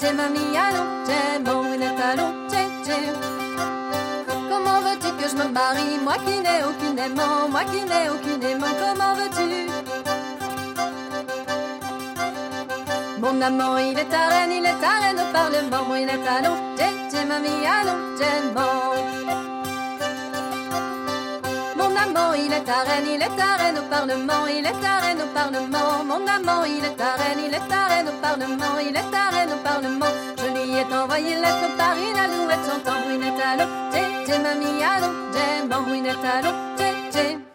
j'ai 0.00 0.12
mamie 0.12 0.56
allô, 0.56 0.82
Jéman, 1.06 1.62
brunette 1.62 2.00
allô, 2.00 2.24
j'ai 2.50 2.68
Comment 4.50 4.80
veux-tu 4.80 5.08
que 5.22 5.28
je 5.30 5.36
me 5.36 5.52
marie, 5.52 5.98
moi 6.02 6.14
qui 6.26 6.40
n'ai 6.40 6.64
aucune 6.64 6.98
aimant, 6.98 7.48
moi 7.48 7.62
qui 7.64 7.82
n'ai 7.84 8.10
aucune 8.10 8.42
aimant, 8.42 8.74
comment 8.80 9.14
veux-tu? 9.14 9.97
Mon 13.20 13.40
amant, 13.42 13.78
il 13.78 13.98
est 13.98 14.14
à 14.14 14.46
il 14.46 14.64
est 14.64 14.68
à 14.68 14.98
Rennes 15.00 15.18
au 15.18 15.32
Parlement, 15.32 15.96
il 15.96 16.08
est 16.08 16.28
à 16.28 16.40
j'ai 17.10 17.24
mamie, 17.24 17.66
allons, 17.66 17.98
Jéman. 18.16 18.94
Mon 21.76 21.96
amant, 21.96 22.32
il 22.34 22.52
est 22.52 22.68
à 22.68 22.82
Rennes, 22.84 23.08
il 23.12 23.20
est 23.20 23.40
à 23.40 23.56
Rennes 23.56 23.78
au 23.78 23.90
Parlement, 23.90 24.46
il 24.48 24.64
est 24.64 24.84
à 24.86 25.00
Rennes 25.00 25.22
au 25.22 25.34
Parlement. 25.34 26.04
Mon 26.04 26.26
amant, 26.28 26.64
il 26.64 26.84
est 26.84 27.00
à 27.00 27.14
Rennes, 27.16 27.42
il 27.44 27.54
est 27.54 27.72
à 27.72 27.86
Rennes 27.88 28.08
au 28.08 28.22
Parlement, 28.22 28.78
il 28.80 28.94
est 28.94 29.14
à 29.14 29.36
Rennes 29.36 29.52
au 29.52 29.62
Parlement. 29.64 30.12
Je 30.36 30.46
lui 30.52 30.76
ai 30.76 30.84
envoyé 30.94 31.34
lettre 31.34 31.76
par 31.76 31.94
une 31.96 32.18
alouette, 32.18 32.64
j'entends 32.66 33.00
brunette 33.00 33.42
à 33.44 33.56
l'eau, 33.56 33.70
j'ai 34.26 34.38
mamie, 34.38 34.82
allons, 34.84 35.14
Jéman, 35.34 35.82
brunette 35.82 36.24
à 36.24 36.42
l'eau, 36.42 36.54
j'ai 37.12 37.47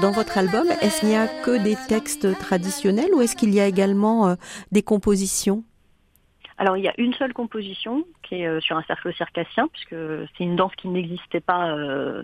dans 0.00 0.10
votre 0.10 0.36
album, 0.36 0.66
est-ce 0.80 1.00
qu'il 1.00 1.10
n'y 1.10 1.16
a 1.16 1.28
que 1.28 1.62
des 1.62 1.76
textes 1.88 2.36
traditionnels 2.38 3.14
ou 3.14 3.20
est-ce 3.20 3.36
qu'il 3.36 3.54
y 3.54 3.60
a 3.60 3.66
également 3.66 4.36
des 4.72 4.82
compositions? 4.82 5.62
Alors 6.58 6.76
il 6.76 6.84
y 6.84 6.88
a 6.88 6.94
une 6.98 7.14
seule 7.14 7.32
composition 7.32 8.04
qui 8.22 8.36
est 8.36 8.60
sur 8.60 8.76
un 8.76 8.82
cercle 8.82 9.12
circassien 9.14 9.68
puisque 9.68 9.94
c'est 10.36 10.44
une 10.44 10.56
danse 10.56 10.74
qui 10.76 10.88
n'existait 10.88 11.40
pas 11.40 11.76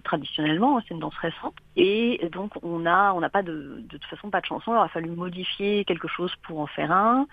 traditionnellement, 0.05 0.81
c'est 0.81 0.95
une 0.95 1.01
danse 1.01 1.17
récente. 1.21 1.55
Et 1.77 2.29
donc 2.33 2.53
on 2.63 2.85
on 2.85 3.21
n'a 3.21 3.31
pas 3.31 3.43
de 3.43 3.81
de 3.81 3.97
toute 3.97 4.05
façon 4.05 4.31
pas 4.31 4.41
de 4.41 4.47
chanson, 4.47 4.73
il 4.73 4.79
a 4.79 4.89
fallu 4.89 5.11
modifier 5.11 5.85
quelque 5.85 6.09
chose 6.09 6.35
pour 6.43 6.61
en 6.61 6.67
faire 6.67 6.91
un 6.91 7.27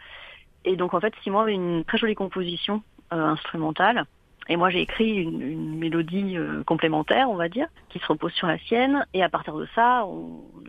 et 0.65 0.75
donc 0.75 0.93
en 0.93 0.99
fait 0.99 1.13
Simon 1.23 1.39
avait 1.39 1.53
une 1.53 1.83
très 1.85 1.97
jolie 1.97 2.15
composition 2.15 2.83
instrumentale 3.11 4.05
et 4.49 4.57
moi 4.57 4.69
j'ai 4.69 4.81
écrit 4.81 5.15
une, 5.15 5.41
une 5.41 5.77
mélodie 5.77 6.37
complémentaire 6.65 7.29
on 7.29 7.35
va 7.35 7.49
dire 7.49 7.67
qui 7.89 7.99
se 7.99 8.05
repose 8.07 8.33
sur 8.33 8.47
la 8.47 8.57
sienne 8.57 9.05
et 9.13 9.23
à 9.23 9.29
partir 9.29 9.55
de 9.55 9.67
ça 9.75 10.05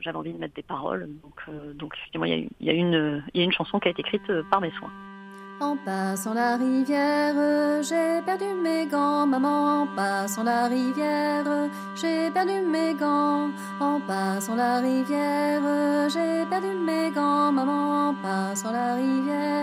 j'avais 0.02 0.16
envie 0.16 0.32
de 0.32 0.38
mettre 0.38 0.54
des 0.54 0.62
paroles 0.62 1.08
donc 1.22 1.74
donc 1.74 1.94
effectivement 1.96 2.26
il 2.26 2.34
y 2.34 2.48
y 2.60 2.66
y 2.66 3.40
a 3.40 3.44
une 3.44 3.52
chanson 3.52 3.80
qui 3.80 3.88
a 3.88 3.90
été 3.90 4.02
écrite 4.02 4.30
par 4.50 4.60
mes 4.60 4.70
soins. 4.72 4.92
En 5.58 5.74
passant 5.74 6.34
la 6.34 6.58
rivière, 6.58 7.82
j'ai 7.82 8.20
perdu 8.26 8.44
mes 8.62 8.86
gants, 8.86 9.26
maman. 9.26 9.84
En 9.84 9.86
passant 9.86 10.44
la 10.44 10.66
rivière, 10.68 11.46
j'ai 11.94 12.30
perdu 12.30 12.60
mes 12.60 12.92
gants. 12.92 13.48
En 13.80 13.98
passant 14.00 14.54
la 14.54 14.80
rivière, 14.80 16.10
j'ai 16.10 16.44
perdu 16.50 16.74
mes 16.76 17.10
gants, 17.10 17.52
maman. 17.52 18.10
En 18.10 18.14
passant 18.16 18.70
la 18.70 18.96
rivière, 18.96 19.55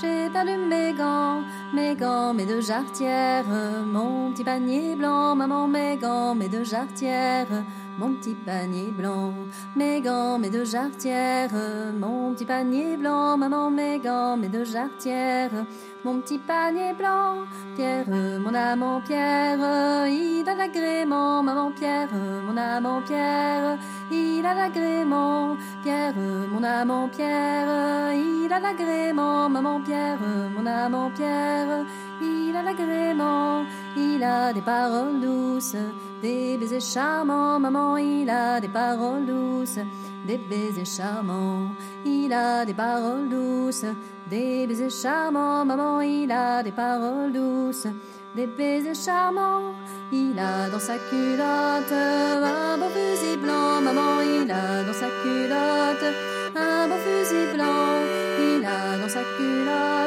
j'ai 0.00 0.28
perdu 0.30 0.56
mes 0.56 0.92
gants, 0.92 1.42
mes 1.72 1.94
gants, 1.94 2.34
mes 2.34 2.44
deux 2.44 2.60
jarretières, 2.60 3.46
mon 3.86 4.30
petit 4.32 4.44
panier 4.44 4.94
blanc, 4.94 5.34
maman, 5.34 5.68
mes 5.68 5.96
gants, 5.96 6.34
mes 6.34 6.48
deux 6.48 6.64
jarretières 6.64 7.64
mon 7.98 8.12
petit 8.14 8.34
panier 8.34 8.92
blanc, 8.96 9.32
mes 9.74 10.00
gants, 10.00 10.38
mes 10.38 10.50
deux 10.50 10.64
jarretières, 10.64 11.50
mon 11.98 12.34
petit 12.34 12.44
panier 12.44 12.96
blanc, 12.96 13.36
maman, 13.36 13.70
mes 13.70 13.98
gants, 13.98 14.36
mes 14.36 14.48
deux 14.48 14.64
jarretières, 14.64 15.64
mon 16.04 16.20
petit 16.20 16.38
panier 16.38 16.92
blanc, 16.92 17.46
Pierre, 17.74 18.08
mon 18.08 18.54
amant 18.54 19.00
Pierre, 19.00 20.06
il 20.08 20.44
a 20.46 20.54
l'agrément, 20.54 21.42
maman 21.42 21.72
Pierre, 21.72 22.08
mon 22.46 22.56
amant 22.56 23.00
Pierre, 23.02 23.78
il 24.10 24.44
a 24.44 24.54
l'agrément, 24.54 25.56
Pierre, 25.82 26.14
mon 26.52 26.62
amant 26.62 27.08
Pierre, 27.08 28.12
il 28.12 28.52
a 28.52 28.60
l'agrément, 28.60 29.48
maman 29.48 29.80
Pierre, 29.80 30.18
mon 30.56 30.66
amant 30.66 31.10
Pierre, 31.10 31.84
il 32.20 32.54
a 32.54 32.62
l'agrément, 32.62 33.64
il 33.96 34.22
a 34.22 34.52
des 34.52 34.62
paroles 34.62 35.20
douces, 35.20 35.76
des 36.22 36.56
baisers 36.56 36.80
charmants, 36.80 37.58
maman, 37.58 37.96
il 37.96 38.28
a 38.30 38.60
des 38.60 38.68
paroles 38.68 39.26
douces, 39.26 39.78
des 40.26 40.38
baisers 40.38 40.86
charmants, 40.86 41.68
il 42.04 42.32
a 42.32 42.64
des 42.64 42.74
paroles 42.74 43.28
douces, 43.28 43.84
des 44.28 44.66
baisers 44.66 44.90
charmants, 44.90 45.64
maman, 45.64 46.00
il 46.00 46.30
a 46.32 46.62
des 46.62 46.72
paroles 46.72 47.32
douces, 47.32 47.86
des 48.34 48.46
baisers 48.46 48.94
charmants, 48.94 49.74
il 50.12 50.38
a 50.38 50.68
dans 50.70 50.78
sa 50.78 50.96
culotte 51.08 51.92
un 51.92 52.78
beau 52.78 52.88
fusil 52.88 53.36
blanc, 53.38 53.80
maman, 53.82 54.20
il 54.22 54.50
a 54.50 54.84
dans 54.84 54.92
sa 54.92 55.08
culotte 55.22 56.14
un 56.54 56.88
beau 56.88 56.96
fusil 57.04 57.54
blanc, 57.54 58.00
il 58.38 58.64
a 58.64 58.98
dans 58.98 59.08
sa 59.08 59.20
culotte 59.36 60.05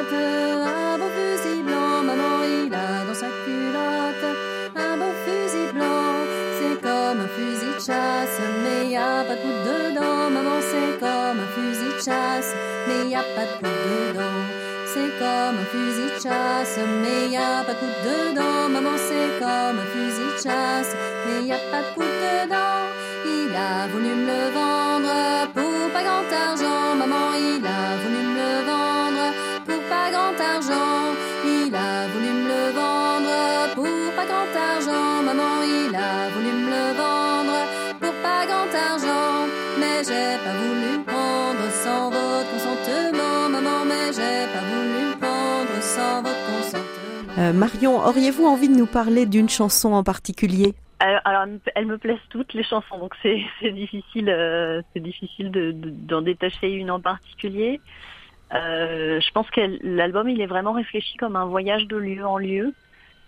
pas 9.30 9.36
dedans, 9.36 10.30
maman, 10.30 10.58
c'est 10.60 10.98
comme 10.98 11.38
un 11.44 11.48
fusil 11.54 11.92
de 11.96 12.02
chasse, 12.02 12.52
mais 12.86 13.10
y 13.10 13.14
a 13.14 13.22
pas 13.36 13.46
de 13.46 13.54
coup 13.58 13.74
dedans. 13.86 14.40
C'est 14.92 15.12
comme 15.20 15.56
un 15.62 15.66
fusil 15.70 16.10
de 16.14 16.20
chasse, 16.20 16.78
mais 17.02 17.28
y 17.28 17.36
a 17.36 17.62
pas 17.64 17.74
de 17.74 17.78
coup 17.78 17.92
dedans, 18.06 18.68
maman, 18.68 18.96
c'est 18.96 19.38
comme 19.38 19.78
un 19.82 19.88
fusil 19.92 20.30
de 20.34 20.42
chasse, 20.42 20.92
mais 21.26 21.44
y 21.46 21.52
a 21.52 21.60
pas 21.70 21.82
de 21.82 21.94
coup 21.94 22.12
dedans. 22.26 22.82
Il 23.24 23.54
a 23.54 23.86
voulu 23.92 24.12
me 24.20 24.26
le 24.32 24.42
vendre 24.58 25.14
pour 25.54 25.78
pas 25.94 26.02
grand 26.02 26.28
argent, 26.48 26.96
maman, 26.98 27.26
il 27.38 27.64
a 27.64 27.82
voulu 28.02 28.22
me 28.26 28.42
le 28.42 28.52
vendre 28.70 29.24
pour 29.66 29.80
pas 29.92 30.10
grand 30.14 30.38
argent. 30.54 31.14
Il 31.44 31.74
a 31.74 32.08
voulu 32.12 32.30
me 32.40 32.48
le 32.52 32.64
vendre 32.80 33.74
pour 33.76 34.12
pas 34.16 34.26
Mais 40.00 40.06
j'ai 40.06 40.44
pas 40.44 40.54
voulu 40.54 41.04
prendre 41.04 41.70
sans 41.72 42.10
votre 42.10 42.50
consentement, 42.52 43.48
maman, 43.50 43.84
mais 43.84 44.12
j'ai 44.14 44.46
pas 44.50 44.64
voulu 44.64 45.16
prendre 45.20 45.82
sans 45.82 46.22
votre 46.22 46.46
consentement. 46.46 47.38
Euh, 47.38 47.52
Marion, 47.52 47.98
auriez-vous 47.98 48.46
envie 48.46 48.68
de 48.70 48.76
nous 48.76 48.86
parler 48.86 49.26
d'une 49.26 49.50
chanson 49.50 49.92
en 49.92 50.02
particulier? 50.02 50.74
Alors, 51.00 51.20
alors, 51.26 51.44
elles 51.74 51.84
me 51.84 51.98
plaisent 51.98 52.16
toutes 52.30 52.54
les 52.54 52.62
chansons, 52.62 52.98
donc 52.98 53.14
c'est 53.22 53.42
difficile, 53.72 54.30
euh, 54.30 54.80
c'est 54.94 55.00
difficile 55.00 55.50
d'en 55.50 55.60
de, 55.60 55.90
d'en 55.90 56.22
détacher 56.22 56.72
une 56.72 56.90
en 56.90 57.00
particulier. 57.00 57.80
Euh, 58.54 59.20
je 59.20 59.30
pense 59.32 59.50
que 59.50 59.60
l'album 59.82 60.30
il 60.30 60.40
est 60.40 60.46
vraiment 60.46 60.72
réfléchi 60.72 61.18
comme 61.18 61.36
un 61.36 61.44
voyage 61.44 61.86
de 61.88 61.96
lieu 61.96 62.24
en 62.24 62.38
lieu. 62.38 62.72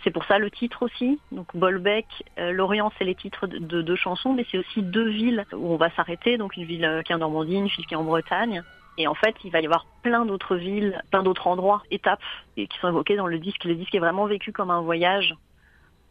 C'est 0.05 0.11
pour 0.11 0.25
ça 0.25 0.39
le 0.39 0.51
titre 0.51 0.83
aussi. 0.83 1.19
Donc 1.31 1.47
Bolbec, 1.55 2.07
euh, 2.39 2.53
Lorient, 2.53 2.93
c'est 2.99 3.05
les 3.05 3.15
titres 3.15 3.47
de 3.47 3.59
deux 3.59 3.83
de 3.83 3.95
chansons, 3.95 4.33
mais 4.33 4.45
c'est 4.51 4.59
aussi 4.59 4.83
deux 4.83 5.09
villes 5.09 5.45
où 5.53 5.73
on 5.73 5.77
va 5.77 5.91
s'arrêter. 5.91 6.39
Donc 6.39 6.57
une 6.57 6.65
ville 6.65 7.03
qui 7.05 7.13
est 7.13 7.15
en 7.15 7.19
Normandie, 7.19 7.55
une 7.55 7.67
ville 7.67 7.87
qui 7.87 7.95
est 7.95 7.97
en 7.97 8.05
Bretagne. 8.05 8.63
Et 8.99 9.07
en 9.07 9.15
fait, 9.15 9.35
il 9.45 9.51
va 9.51 9.61
y 9.61 9.65
avoir 9.65 9.87
plein 10.03 10.27
d'autres 10.27 10.57
villes, 10.57 11.03
plein 11.11 11.23
d'autres 11.23 11.47
endroits, 11.47 11.83
étapes, 11.91 12.21
et 12.57 12.67
qui 12.67 12.79
sont 12.79 12.89
évoqués 12.89 13.17
dans 13.17 13.27
le 13.27 13.39
disque. 13.39 13.65
Le 13.65 13.75
disque 13.75 13.95
est 13.95 14.01
vraiment 14.01 14.27
vécu 14.27 14.53
comme 14.53 14.71
un 14.71 14.83
voyage 14.83 15.35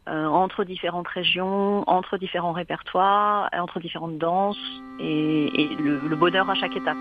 euh, 0.07 0.25
entre 0.25 0.63
différentes 0.63 1.07
régions, 1.07 1.87
entre 1.87 2.17
différents 2.17 2.53
répertoires, 2.53 3.49
entre 3.53 3.79
différentes 3.79 4.17
danses, 4.17 4.57
et, 4.99 5.69
le, 5.79 5.99
le, 5.99 6.15
bonheur 6.15 6.49
à 6.49 6.55
chaque 6.55 6.75
étape. 6.75 6.97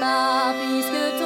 Paris 0.00 0.90
good. 0.90 1.23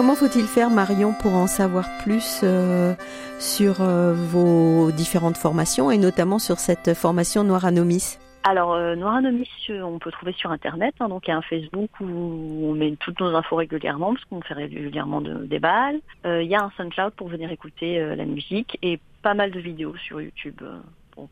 Comment 0.00 0.14
faut-il 0.14 0.46
faire, 0.46 0.70
Marion, 0.70 1.12
pour 1.12 1.34
en 1.34 1.46
savoir 1.46 1.84
plus 2.02 2.40
euh, 2.42 2.94
sur 3.38 3.82
euh, 3.82 4.14
vos 4.14 4.90
différentes 4.92 5.36
formations 5.36 5.90
et 5.90 5.98
notamment 5.98 6.38
sur 6.38 6.58
cette 6.58 6.94
formation 6.94 7.44
Noir 7.44 7.66
Anomis? 7.66 8.16
Alors, 8.44 8.72
euh, 8.72 8.96
Noir 8.96 9.16
Anomis, 9.16 9.50
euh, 9.68 9.82
on 9.82 9.98
peut 9.98 10.10
trouver 10.10 10.32
sur 10.32 10.52
Internet. 10.52 10.94
hein, 11.00 11.10
donc, 11.10 11.28
il 11.28 11.32
y 11.32 11.34
a 11.34 11.36
un 11.36 11.42
Facebook 11.42 11.90
où 12.00 12.06
on 12.06 12.72
met 12.72 12.96
toutes 12.98 13.20
nos 13.20 13.36
infos 13.36 13.56
régulièrement, 13.56 14.14
parce 14.14 14.24
qu'on 14.24 14.40
fait 14.40 14.54
régulièrement 14.54 15.20
de- 15.20 15.44
des 15.44 15.58
balles. 15.58 16.00
Il 16.24 16.46
y 16.46 16.54
a 16.54 16.62
un 16.62 16.70
SoundCloud 16.78 17.12
pour 17.12 17.28
venir 17.28 17.52
écouter 17.52 18.02
la 18.16 18.24
musique 18.24 18.78
et 18.80 18.98
pas 19.20 19.34
mal 19.34 19.50
de 19.50 19.60
vidéos 19.60 19.94
sur 19.98 20.22
YouTube 20.22 20.62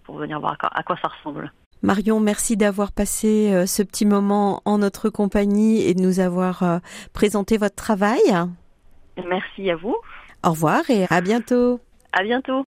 pour, 0.05 0.19
venir 0.19 0.41
voir 0.41 0.59
à 0.61 0.83
quoi 0.83 0.99
ça 1.01 1.09
ressemble. 1.09 1.51
Marion, 1.83 2.19
merci 2.19 2.57
d'avoir 2.57 2.93
passé 2.93 3.53
euh, 3.53 3.67
ce 3.67 3.83
petit 3.83 4.05
moment 4.05 4.63
en 4.65 4.79
notre 4.79 5.11
compagnie 5.11 5.83
et 5.83 5.95
de 5.95 6.01
nous 6.03 6.19
avoir 6.19 6.63
euh, 6.63 6.79
présenté 7.13 7.57
votre 7.57 7.77
travail. 7.77 8.21
Merci 9.29 9.71
à 9.71 9.77
vous. 9.77 9.97
Au 10.45 10.51
revoir 10.51 10.89
et 10.91 11.07
à 11.11 11.21
bientôt. 11.21 11.81
À 12.13 12.23
bientôt. 12.23 12.65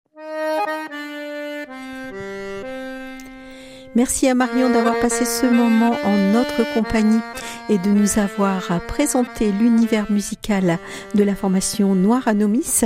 Merci 3.95 4.27
à 4.27 4.35
Marion 4.35 4.69
d'avoir 4.69 4.99
passé 4.99 5.25
ce 5.25 5.47
moment 5.47 5.95
en 6.03 6.15
notre 6.31 6.73
compagnie 6.75 7.21
et 7.69 7.79
de 7.79 7.89
nous 7.89 8.19
avoir 8.19 8.81
présenté 8.87 9.51
l'univers 9.51 10.11
musical 10.11 10.77
de 11.15 11.23
la 11.23 11.33
formation 11.35 11.95
Noir 11.95 12.27
Anomis 12.27 12.81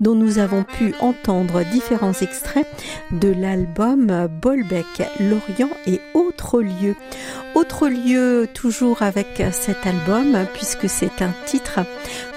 dont 0.00 0.14
nous 0.14 0.38
avons 0.38 0.64
pu 0.64 0.94
entendre 1.00 1.62
différents 1.72 2.14
extraits 2.14 2.66
de 3.12 3.28
l'album 3.28 4.28
Bolbec, 4.40 4.86
Lorient 5.20 5.74
et 5.86 6.00
autres 6.14 6.62
lieux. 6.62 6.96
Autres 7.56 7.88
lieux 7.88 8.48
toujours 8.52 9.00
avec 9.00 9.42
cet 9.50 9.86
album 9.86 10.36
puisque 10.52 10.90
c'est 10.90 11.22
un 11.22 11.32
titre 11.46 11.80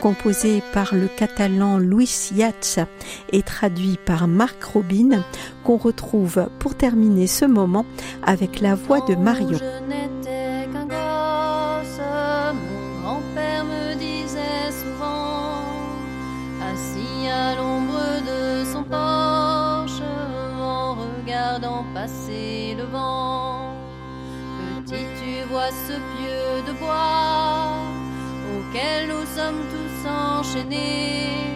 composé 0.01 0.63
par 0.71 0.95
le 0.95 1.09
catalan 1.09 1.77
Luis 1.77 2.29
Yats 2.33 2.85
et 3.33 3.43
traduit 3.43 3.99
par 4.05 4.29
Marc 4.29 4.63
Robin 4.63 5.21
qu'on 5.65 5.75
retrouve 5.75 6.47
pour 6.59 6.75
terminer 6.75 7.27
ce 7.27 7.43
moment 7.43 7.85
avec 8.25 8.61
la 8.61 8.75
voix 8.75 9.01
de 9.01 9.15
Marion. 9.15 9.59
Passer 21.93 22.75
le 22.77 22.83
vent. 22.83 23.48
Petit, 24.89 25.05
tu 25.21 25.47
vois 25.51 25.69
ce 25.87 25.93
pieu 25.93 26.63
de 26.65 26.73
bois 26.79 27.73
auquel 28.57 29.07
nous 29.07 29.25
sommes 29.35 29.63
tous 29.69 30.09
enchaînés. 30.09 31.53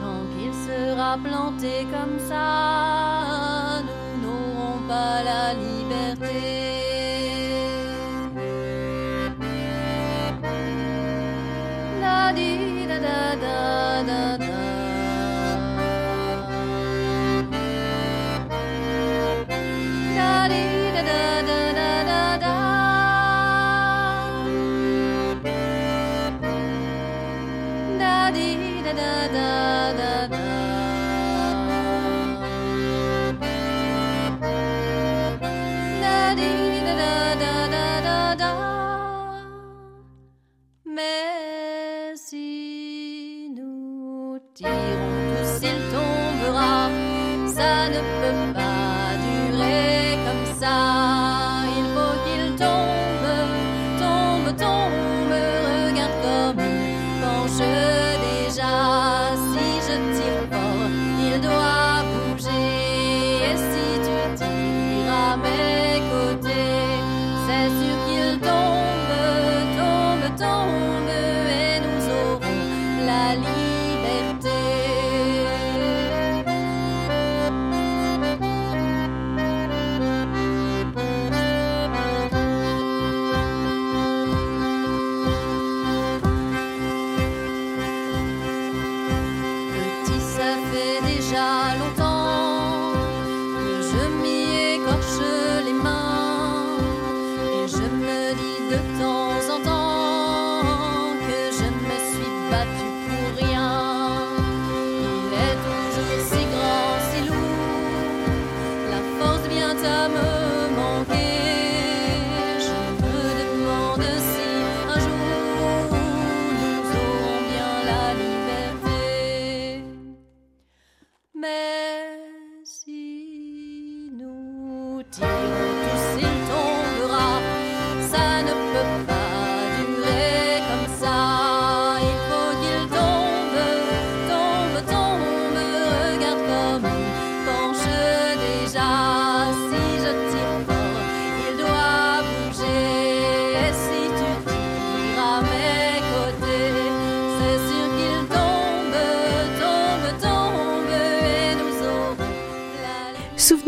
Tant 0.00 0.24
qu'il 0.32 0.54
sera 0.54 1.18
planté 1.22 1.86
comme 1.92 2.18
ça, 2.18 3.82
nous 3.82 4.26
n'aurons 4.26 4.78
pas 4.88 5.22
la 5.22 5.52
liberté. 5.52 6.65
Ça 47.96 48.65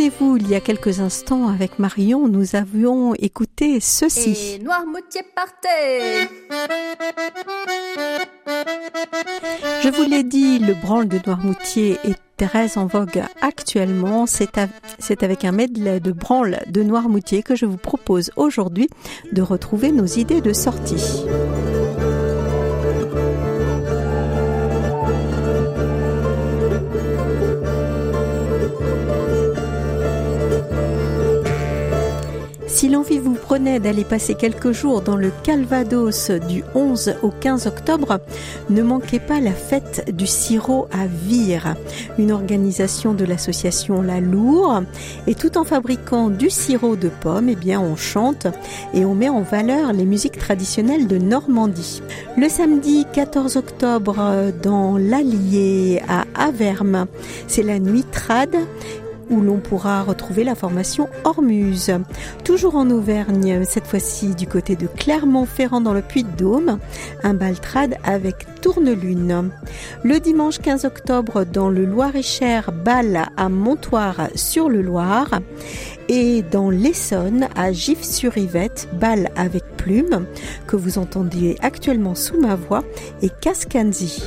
Souvenez-vous, 0.08 0.36
il 0.38 0.48
y 0.48 0.54
a 0.54 0.60
quelques 0.60 1.00
instants 1.00 1.48
avec 1.48 1.78
Marion, 1.78 2.28
nous 2.28 2.56
avions 2.56 3.14
écouté 3.14 3.78
ceci. 3.80 4.54
Et 4.54 4.58
Noirmoutier 4.58 5.22
partait. 5.34 6.28
Je 9.82 9.88
vous 9.90 10.08
l'ai 10.08 10.22
dit, 10.22 10.60
le 10.60 10.74
branle 10.74 11.08
de 11.08 11.18
Noirmoutier 11.26 11.98
est 12.04 12.18
très 12.38 12.78
en 12.78 12.86
vogue 12.86 13.22
actuellement. 13.42 14.24
C'est 14.26 15.22
avec 15.22 15.44
un 15.44 15.52
medley 15.52 16.00
de 16.00 16.12
branle 16.12 16.60
de 16.68 16.82
Noirmoutier 16.82 17.42
que 17.42 17.54
je 17.54 17.66
vous 17.66 17.76
propose 17.76 18.30
aujourd'hui 18.36 18.88
de 19.32 19.42
retrouver 19.42 19.92
nos 19.92 20.06
idées 20.06 20.40
de 20.40 20.52
sortie. 20.54 21.24
Si 32.68 32.90
l'envie 32.90 33.18
vous 33.18 33.34
prenait 33.34 33.80
d'aller 33.80 34.04
passer 34.04 34.34
quelques 34.34 34.72
jours 34.72 35.00
dans 35.00 35.16
le 35.16 35.32
Calvados 35.42 36.30
du 36.30 36.62
11 36.74 37.14
au 37.22 37.30
15 37.30 37.66
octobre, 37.66 38.20
ne 38.68 38.82
manquez 38.82 39.18
pas 39.20 39.40
la 39.40 39.52
fête 39.52 40.14
du 40.14 40.26
sirop 40.26 40.86
à 40.92 41.06
Vire, 41.06 41.74
une 42.18 42.30
organisation 42.30 43.14
de 43.14 43.24
l'association 43.24 44.02
La 44.02 44.20
Lour. 44.20 44.82
Et 45.26 45.34
tout 45.34 45.56
en 45.56 45.64
fabriquant 45.64 46.28
du 46.28 46.50
sirop 46.50 46.96
de 46.96 47.08
pommes, 47.08 47.48
eh 47.48 47.56
bien, 47.56 47.80
on 47.80 47.96
chante 47.96 48.46
et 48.92 49.06
on 49.06 49.14
met 49.14 49.30
en 49.30 49.40
valeur 49.40 49.94
les 49.94 50.04
musiques 50.04 50.38
traditionnelles 50.38 51.08
de 51.08 51.16
Normandie. 51.16 52.02
Le 52.36 52.50
samedi 52.50 53.06
14 53.12 53.56
octobre, 53.56 54.52
dans 54.62 54.98
l'Allier 54.98 56.02
à 56.06 56.24
Averme, 56.34 57.06
c'est 57.46 57.62
la 57.62 57.78
nuit 57.78 58.04
trad 58.12 58.54
où 59.30 59.40
l'on 59.40 59.58
pourra 59.58 60.02
retrouver 60.02 60.44
la 60.44 60.54
formation 60.54 61.08
Ormuse. 61.24 61.92
Toujours 62.44 62.76
en 62.76 62.90
Auvergne, 62.90 63.64
cette 63.64 63.86
fois-ci 63.86 64.34
du 64.34 64.46
côté 64.46 64.76
de 64.76 64.86
Clermont-Ferrand 64.86 65.80
dans 65.80 65.94
le 65.94 66.02
Puy-de-Dôme, 66.02 66.78
un 67.22 67.34
baltrade 67.34 67.96
avec 68.04 68.46
tourne-lune. 68.60 69.50
Le 70.02 70.20
dimanche 70.20 70.58
15 70.58 70.84
octobre 70.84 71.44
dans 71.44 71.70
le 71.70 71.84
Loir-et-Cher, 71.84 72.72
bal 72.72 73.28
à 73.36 73.48
Montoire 73.48 74.28
sur 74.34 74.68
le 74.68 74.82
Loir 74.82 75.40
et 76.08 76.42
dans 76.42 76.70
l'Essonne 76.70 77.48
à 77.54 77.72
Gif-sur-Yvette, 77.72 78.88
bal 78.94 79.30
avec 79.36 79.64
plume 79.76 80.26
que 80.66 80.76
vous 80.76 80.98
entendiez 80.98 81.56
actuellement 81.60 82.14
sous 82.14 82.40
ma 82.40 82.54
voix 82.54 82.84
et 83.22 83.30
Cascanzi. 83.40 84.22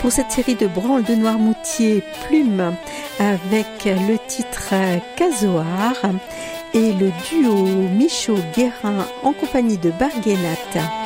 Pour 0.00 0.12
cette 0.12 0.30
série 0.30 0.54
de 0.54 0.66
branles 0.66 1.04
de 1.04 1.14
Noirmoutier 1.14 2.02
Plume 2.26 2.74
avec 3.18 3.66
le 3.84 4.16
titre 4.26 4.72
Casoar 5.16 5.94
et 6.72 6.92
le 6.92 7.10
duo 7.28 7.66
Michaud-Guérin 7.98 9.06
en 9.22 9.32
compagnie 9.34 9.76
de 9.76 9.90
Barguenat. 9.90 11.03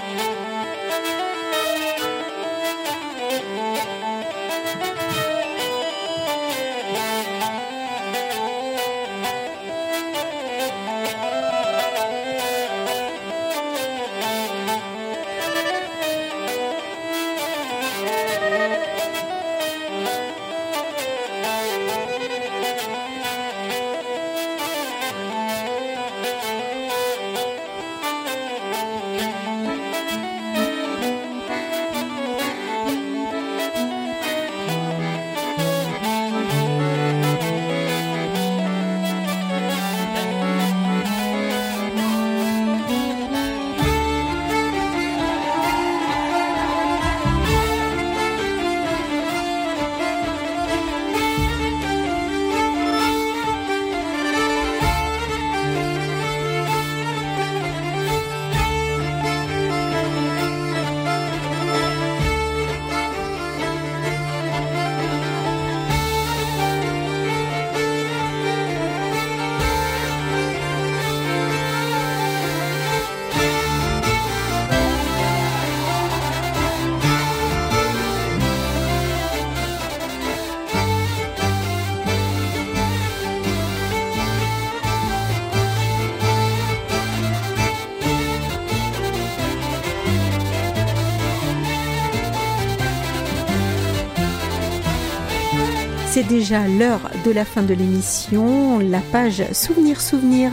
C'est 96.19 96.25
déjà 96.25 96.67
l'heure 96.67 97.13
de 97.25 97.31
la 97.31 97.45
fin 97.45 97.63
de 97.63 97.73
l'émission, 97.73 98.81
la 98.81 98.99
page 98.99 99.41
Souvenir 99.53 100.01
Souvenir 100.01 100.51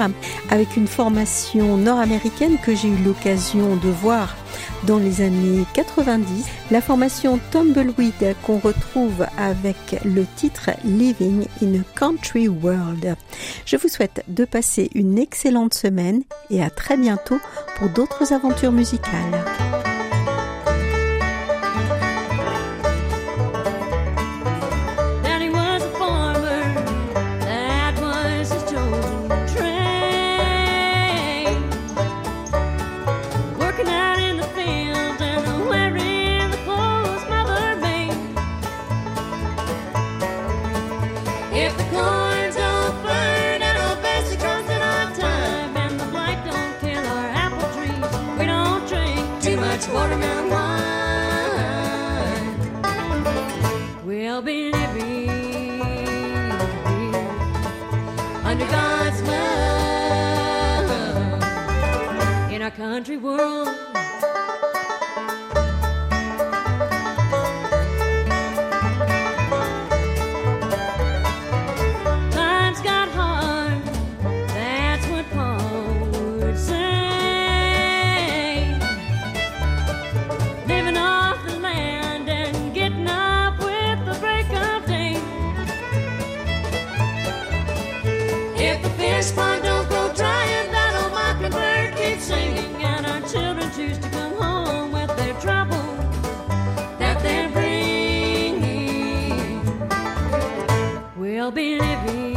avec 0.52 0.78
une 0.78 0.86
formation 0.86 1.76
nord-américaine 1.76 2.60
que 2.64 2.76
j'ai 2.76 2.88
eu 2.88 3.04
l'occasion 3.04 3.76
de 3.76 3.90
voir 3.90 4.36
dans 4.84 5.00
les 5.00 5.22
années 5.22 5.66
90, 5.74 6.46
la 6.70 6.82
formation 6.82 7.40
Tumbleweed 7.50 8.36
qu'on 8.44 8.60
retrouve 8.60 9.26
avec 9.40 10.00
le 10.06 10.28
titre 10.36 10.70
Living 10.84 11.48
in 11.64 11.80
a 11.80 12.00
Country 12.00 12.48
World. 12.48 13.16
Je 13.66 13.78
vous 13.78 13.88
souhaite 13.88 14.24
de 14.28 14.46
passer 14.46 14.92
une 14.94 15.18
excellente 15.18 15.74
semaine 15.74 16.22
et 16.52 16.62
à 16.62 16.70
très 16.70 16.96
bientôt 16.96 17.40
pour 17.80 17.90
d'autres 17.90 18.34
aventures 18.34 18.72
musicales. 18.72 19.44
much 49.76 49.90
watermelon 49.90 50.50
wine. 50.50 50.86
We'll 54.06 54.42
be 54.42 54.72
living 54.72 55.82
under 58.46 58.66
God's 58.68 59.22
love 59.24 60.90
in 62.54 62.62
our 62.62 62.72
country 62.72 63.18
world. 63.18 63.85
They'll 101.46 101.52
be 101.52 101.78
living 101.78 102.36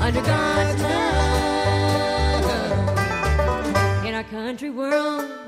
under 0.00 0.22
God's 0.22 0.82
love 0.82 2.46
in 4.06 4.14
our 4.14 4.24
country 4.24 4.70
world. 4.70 5.41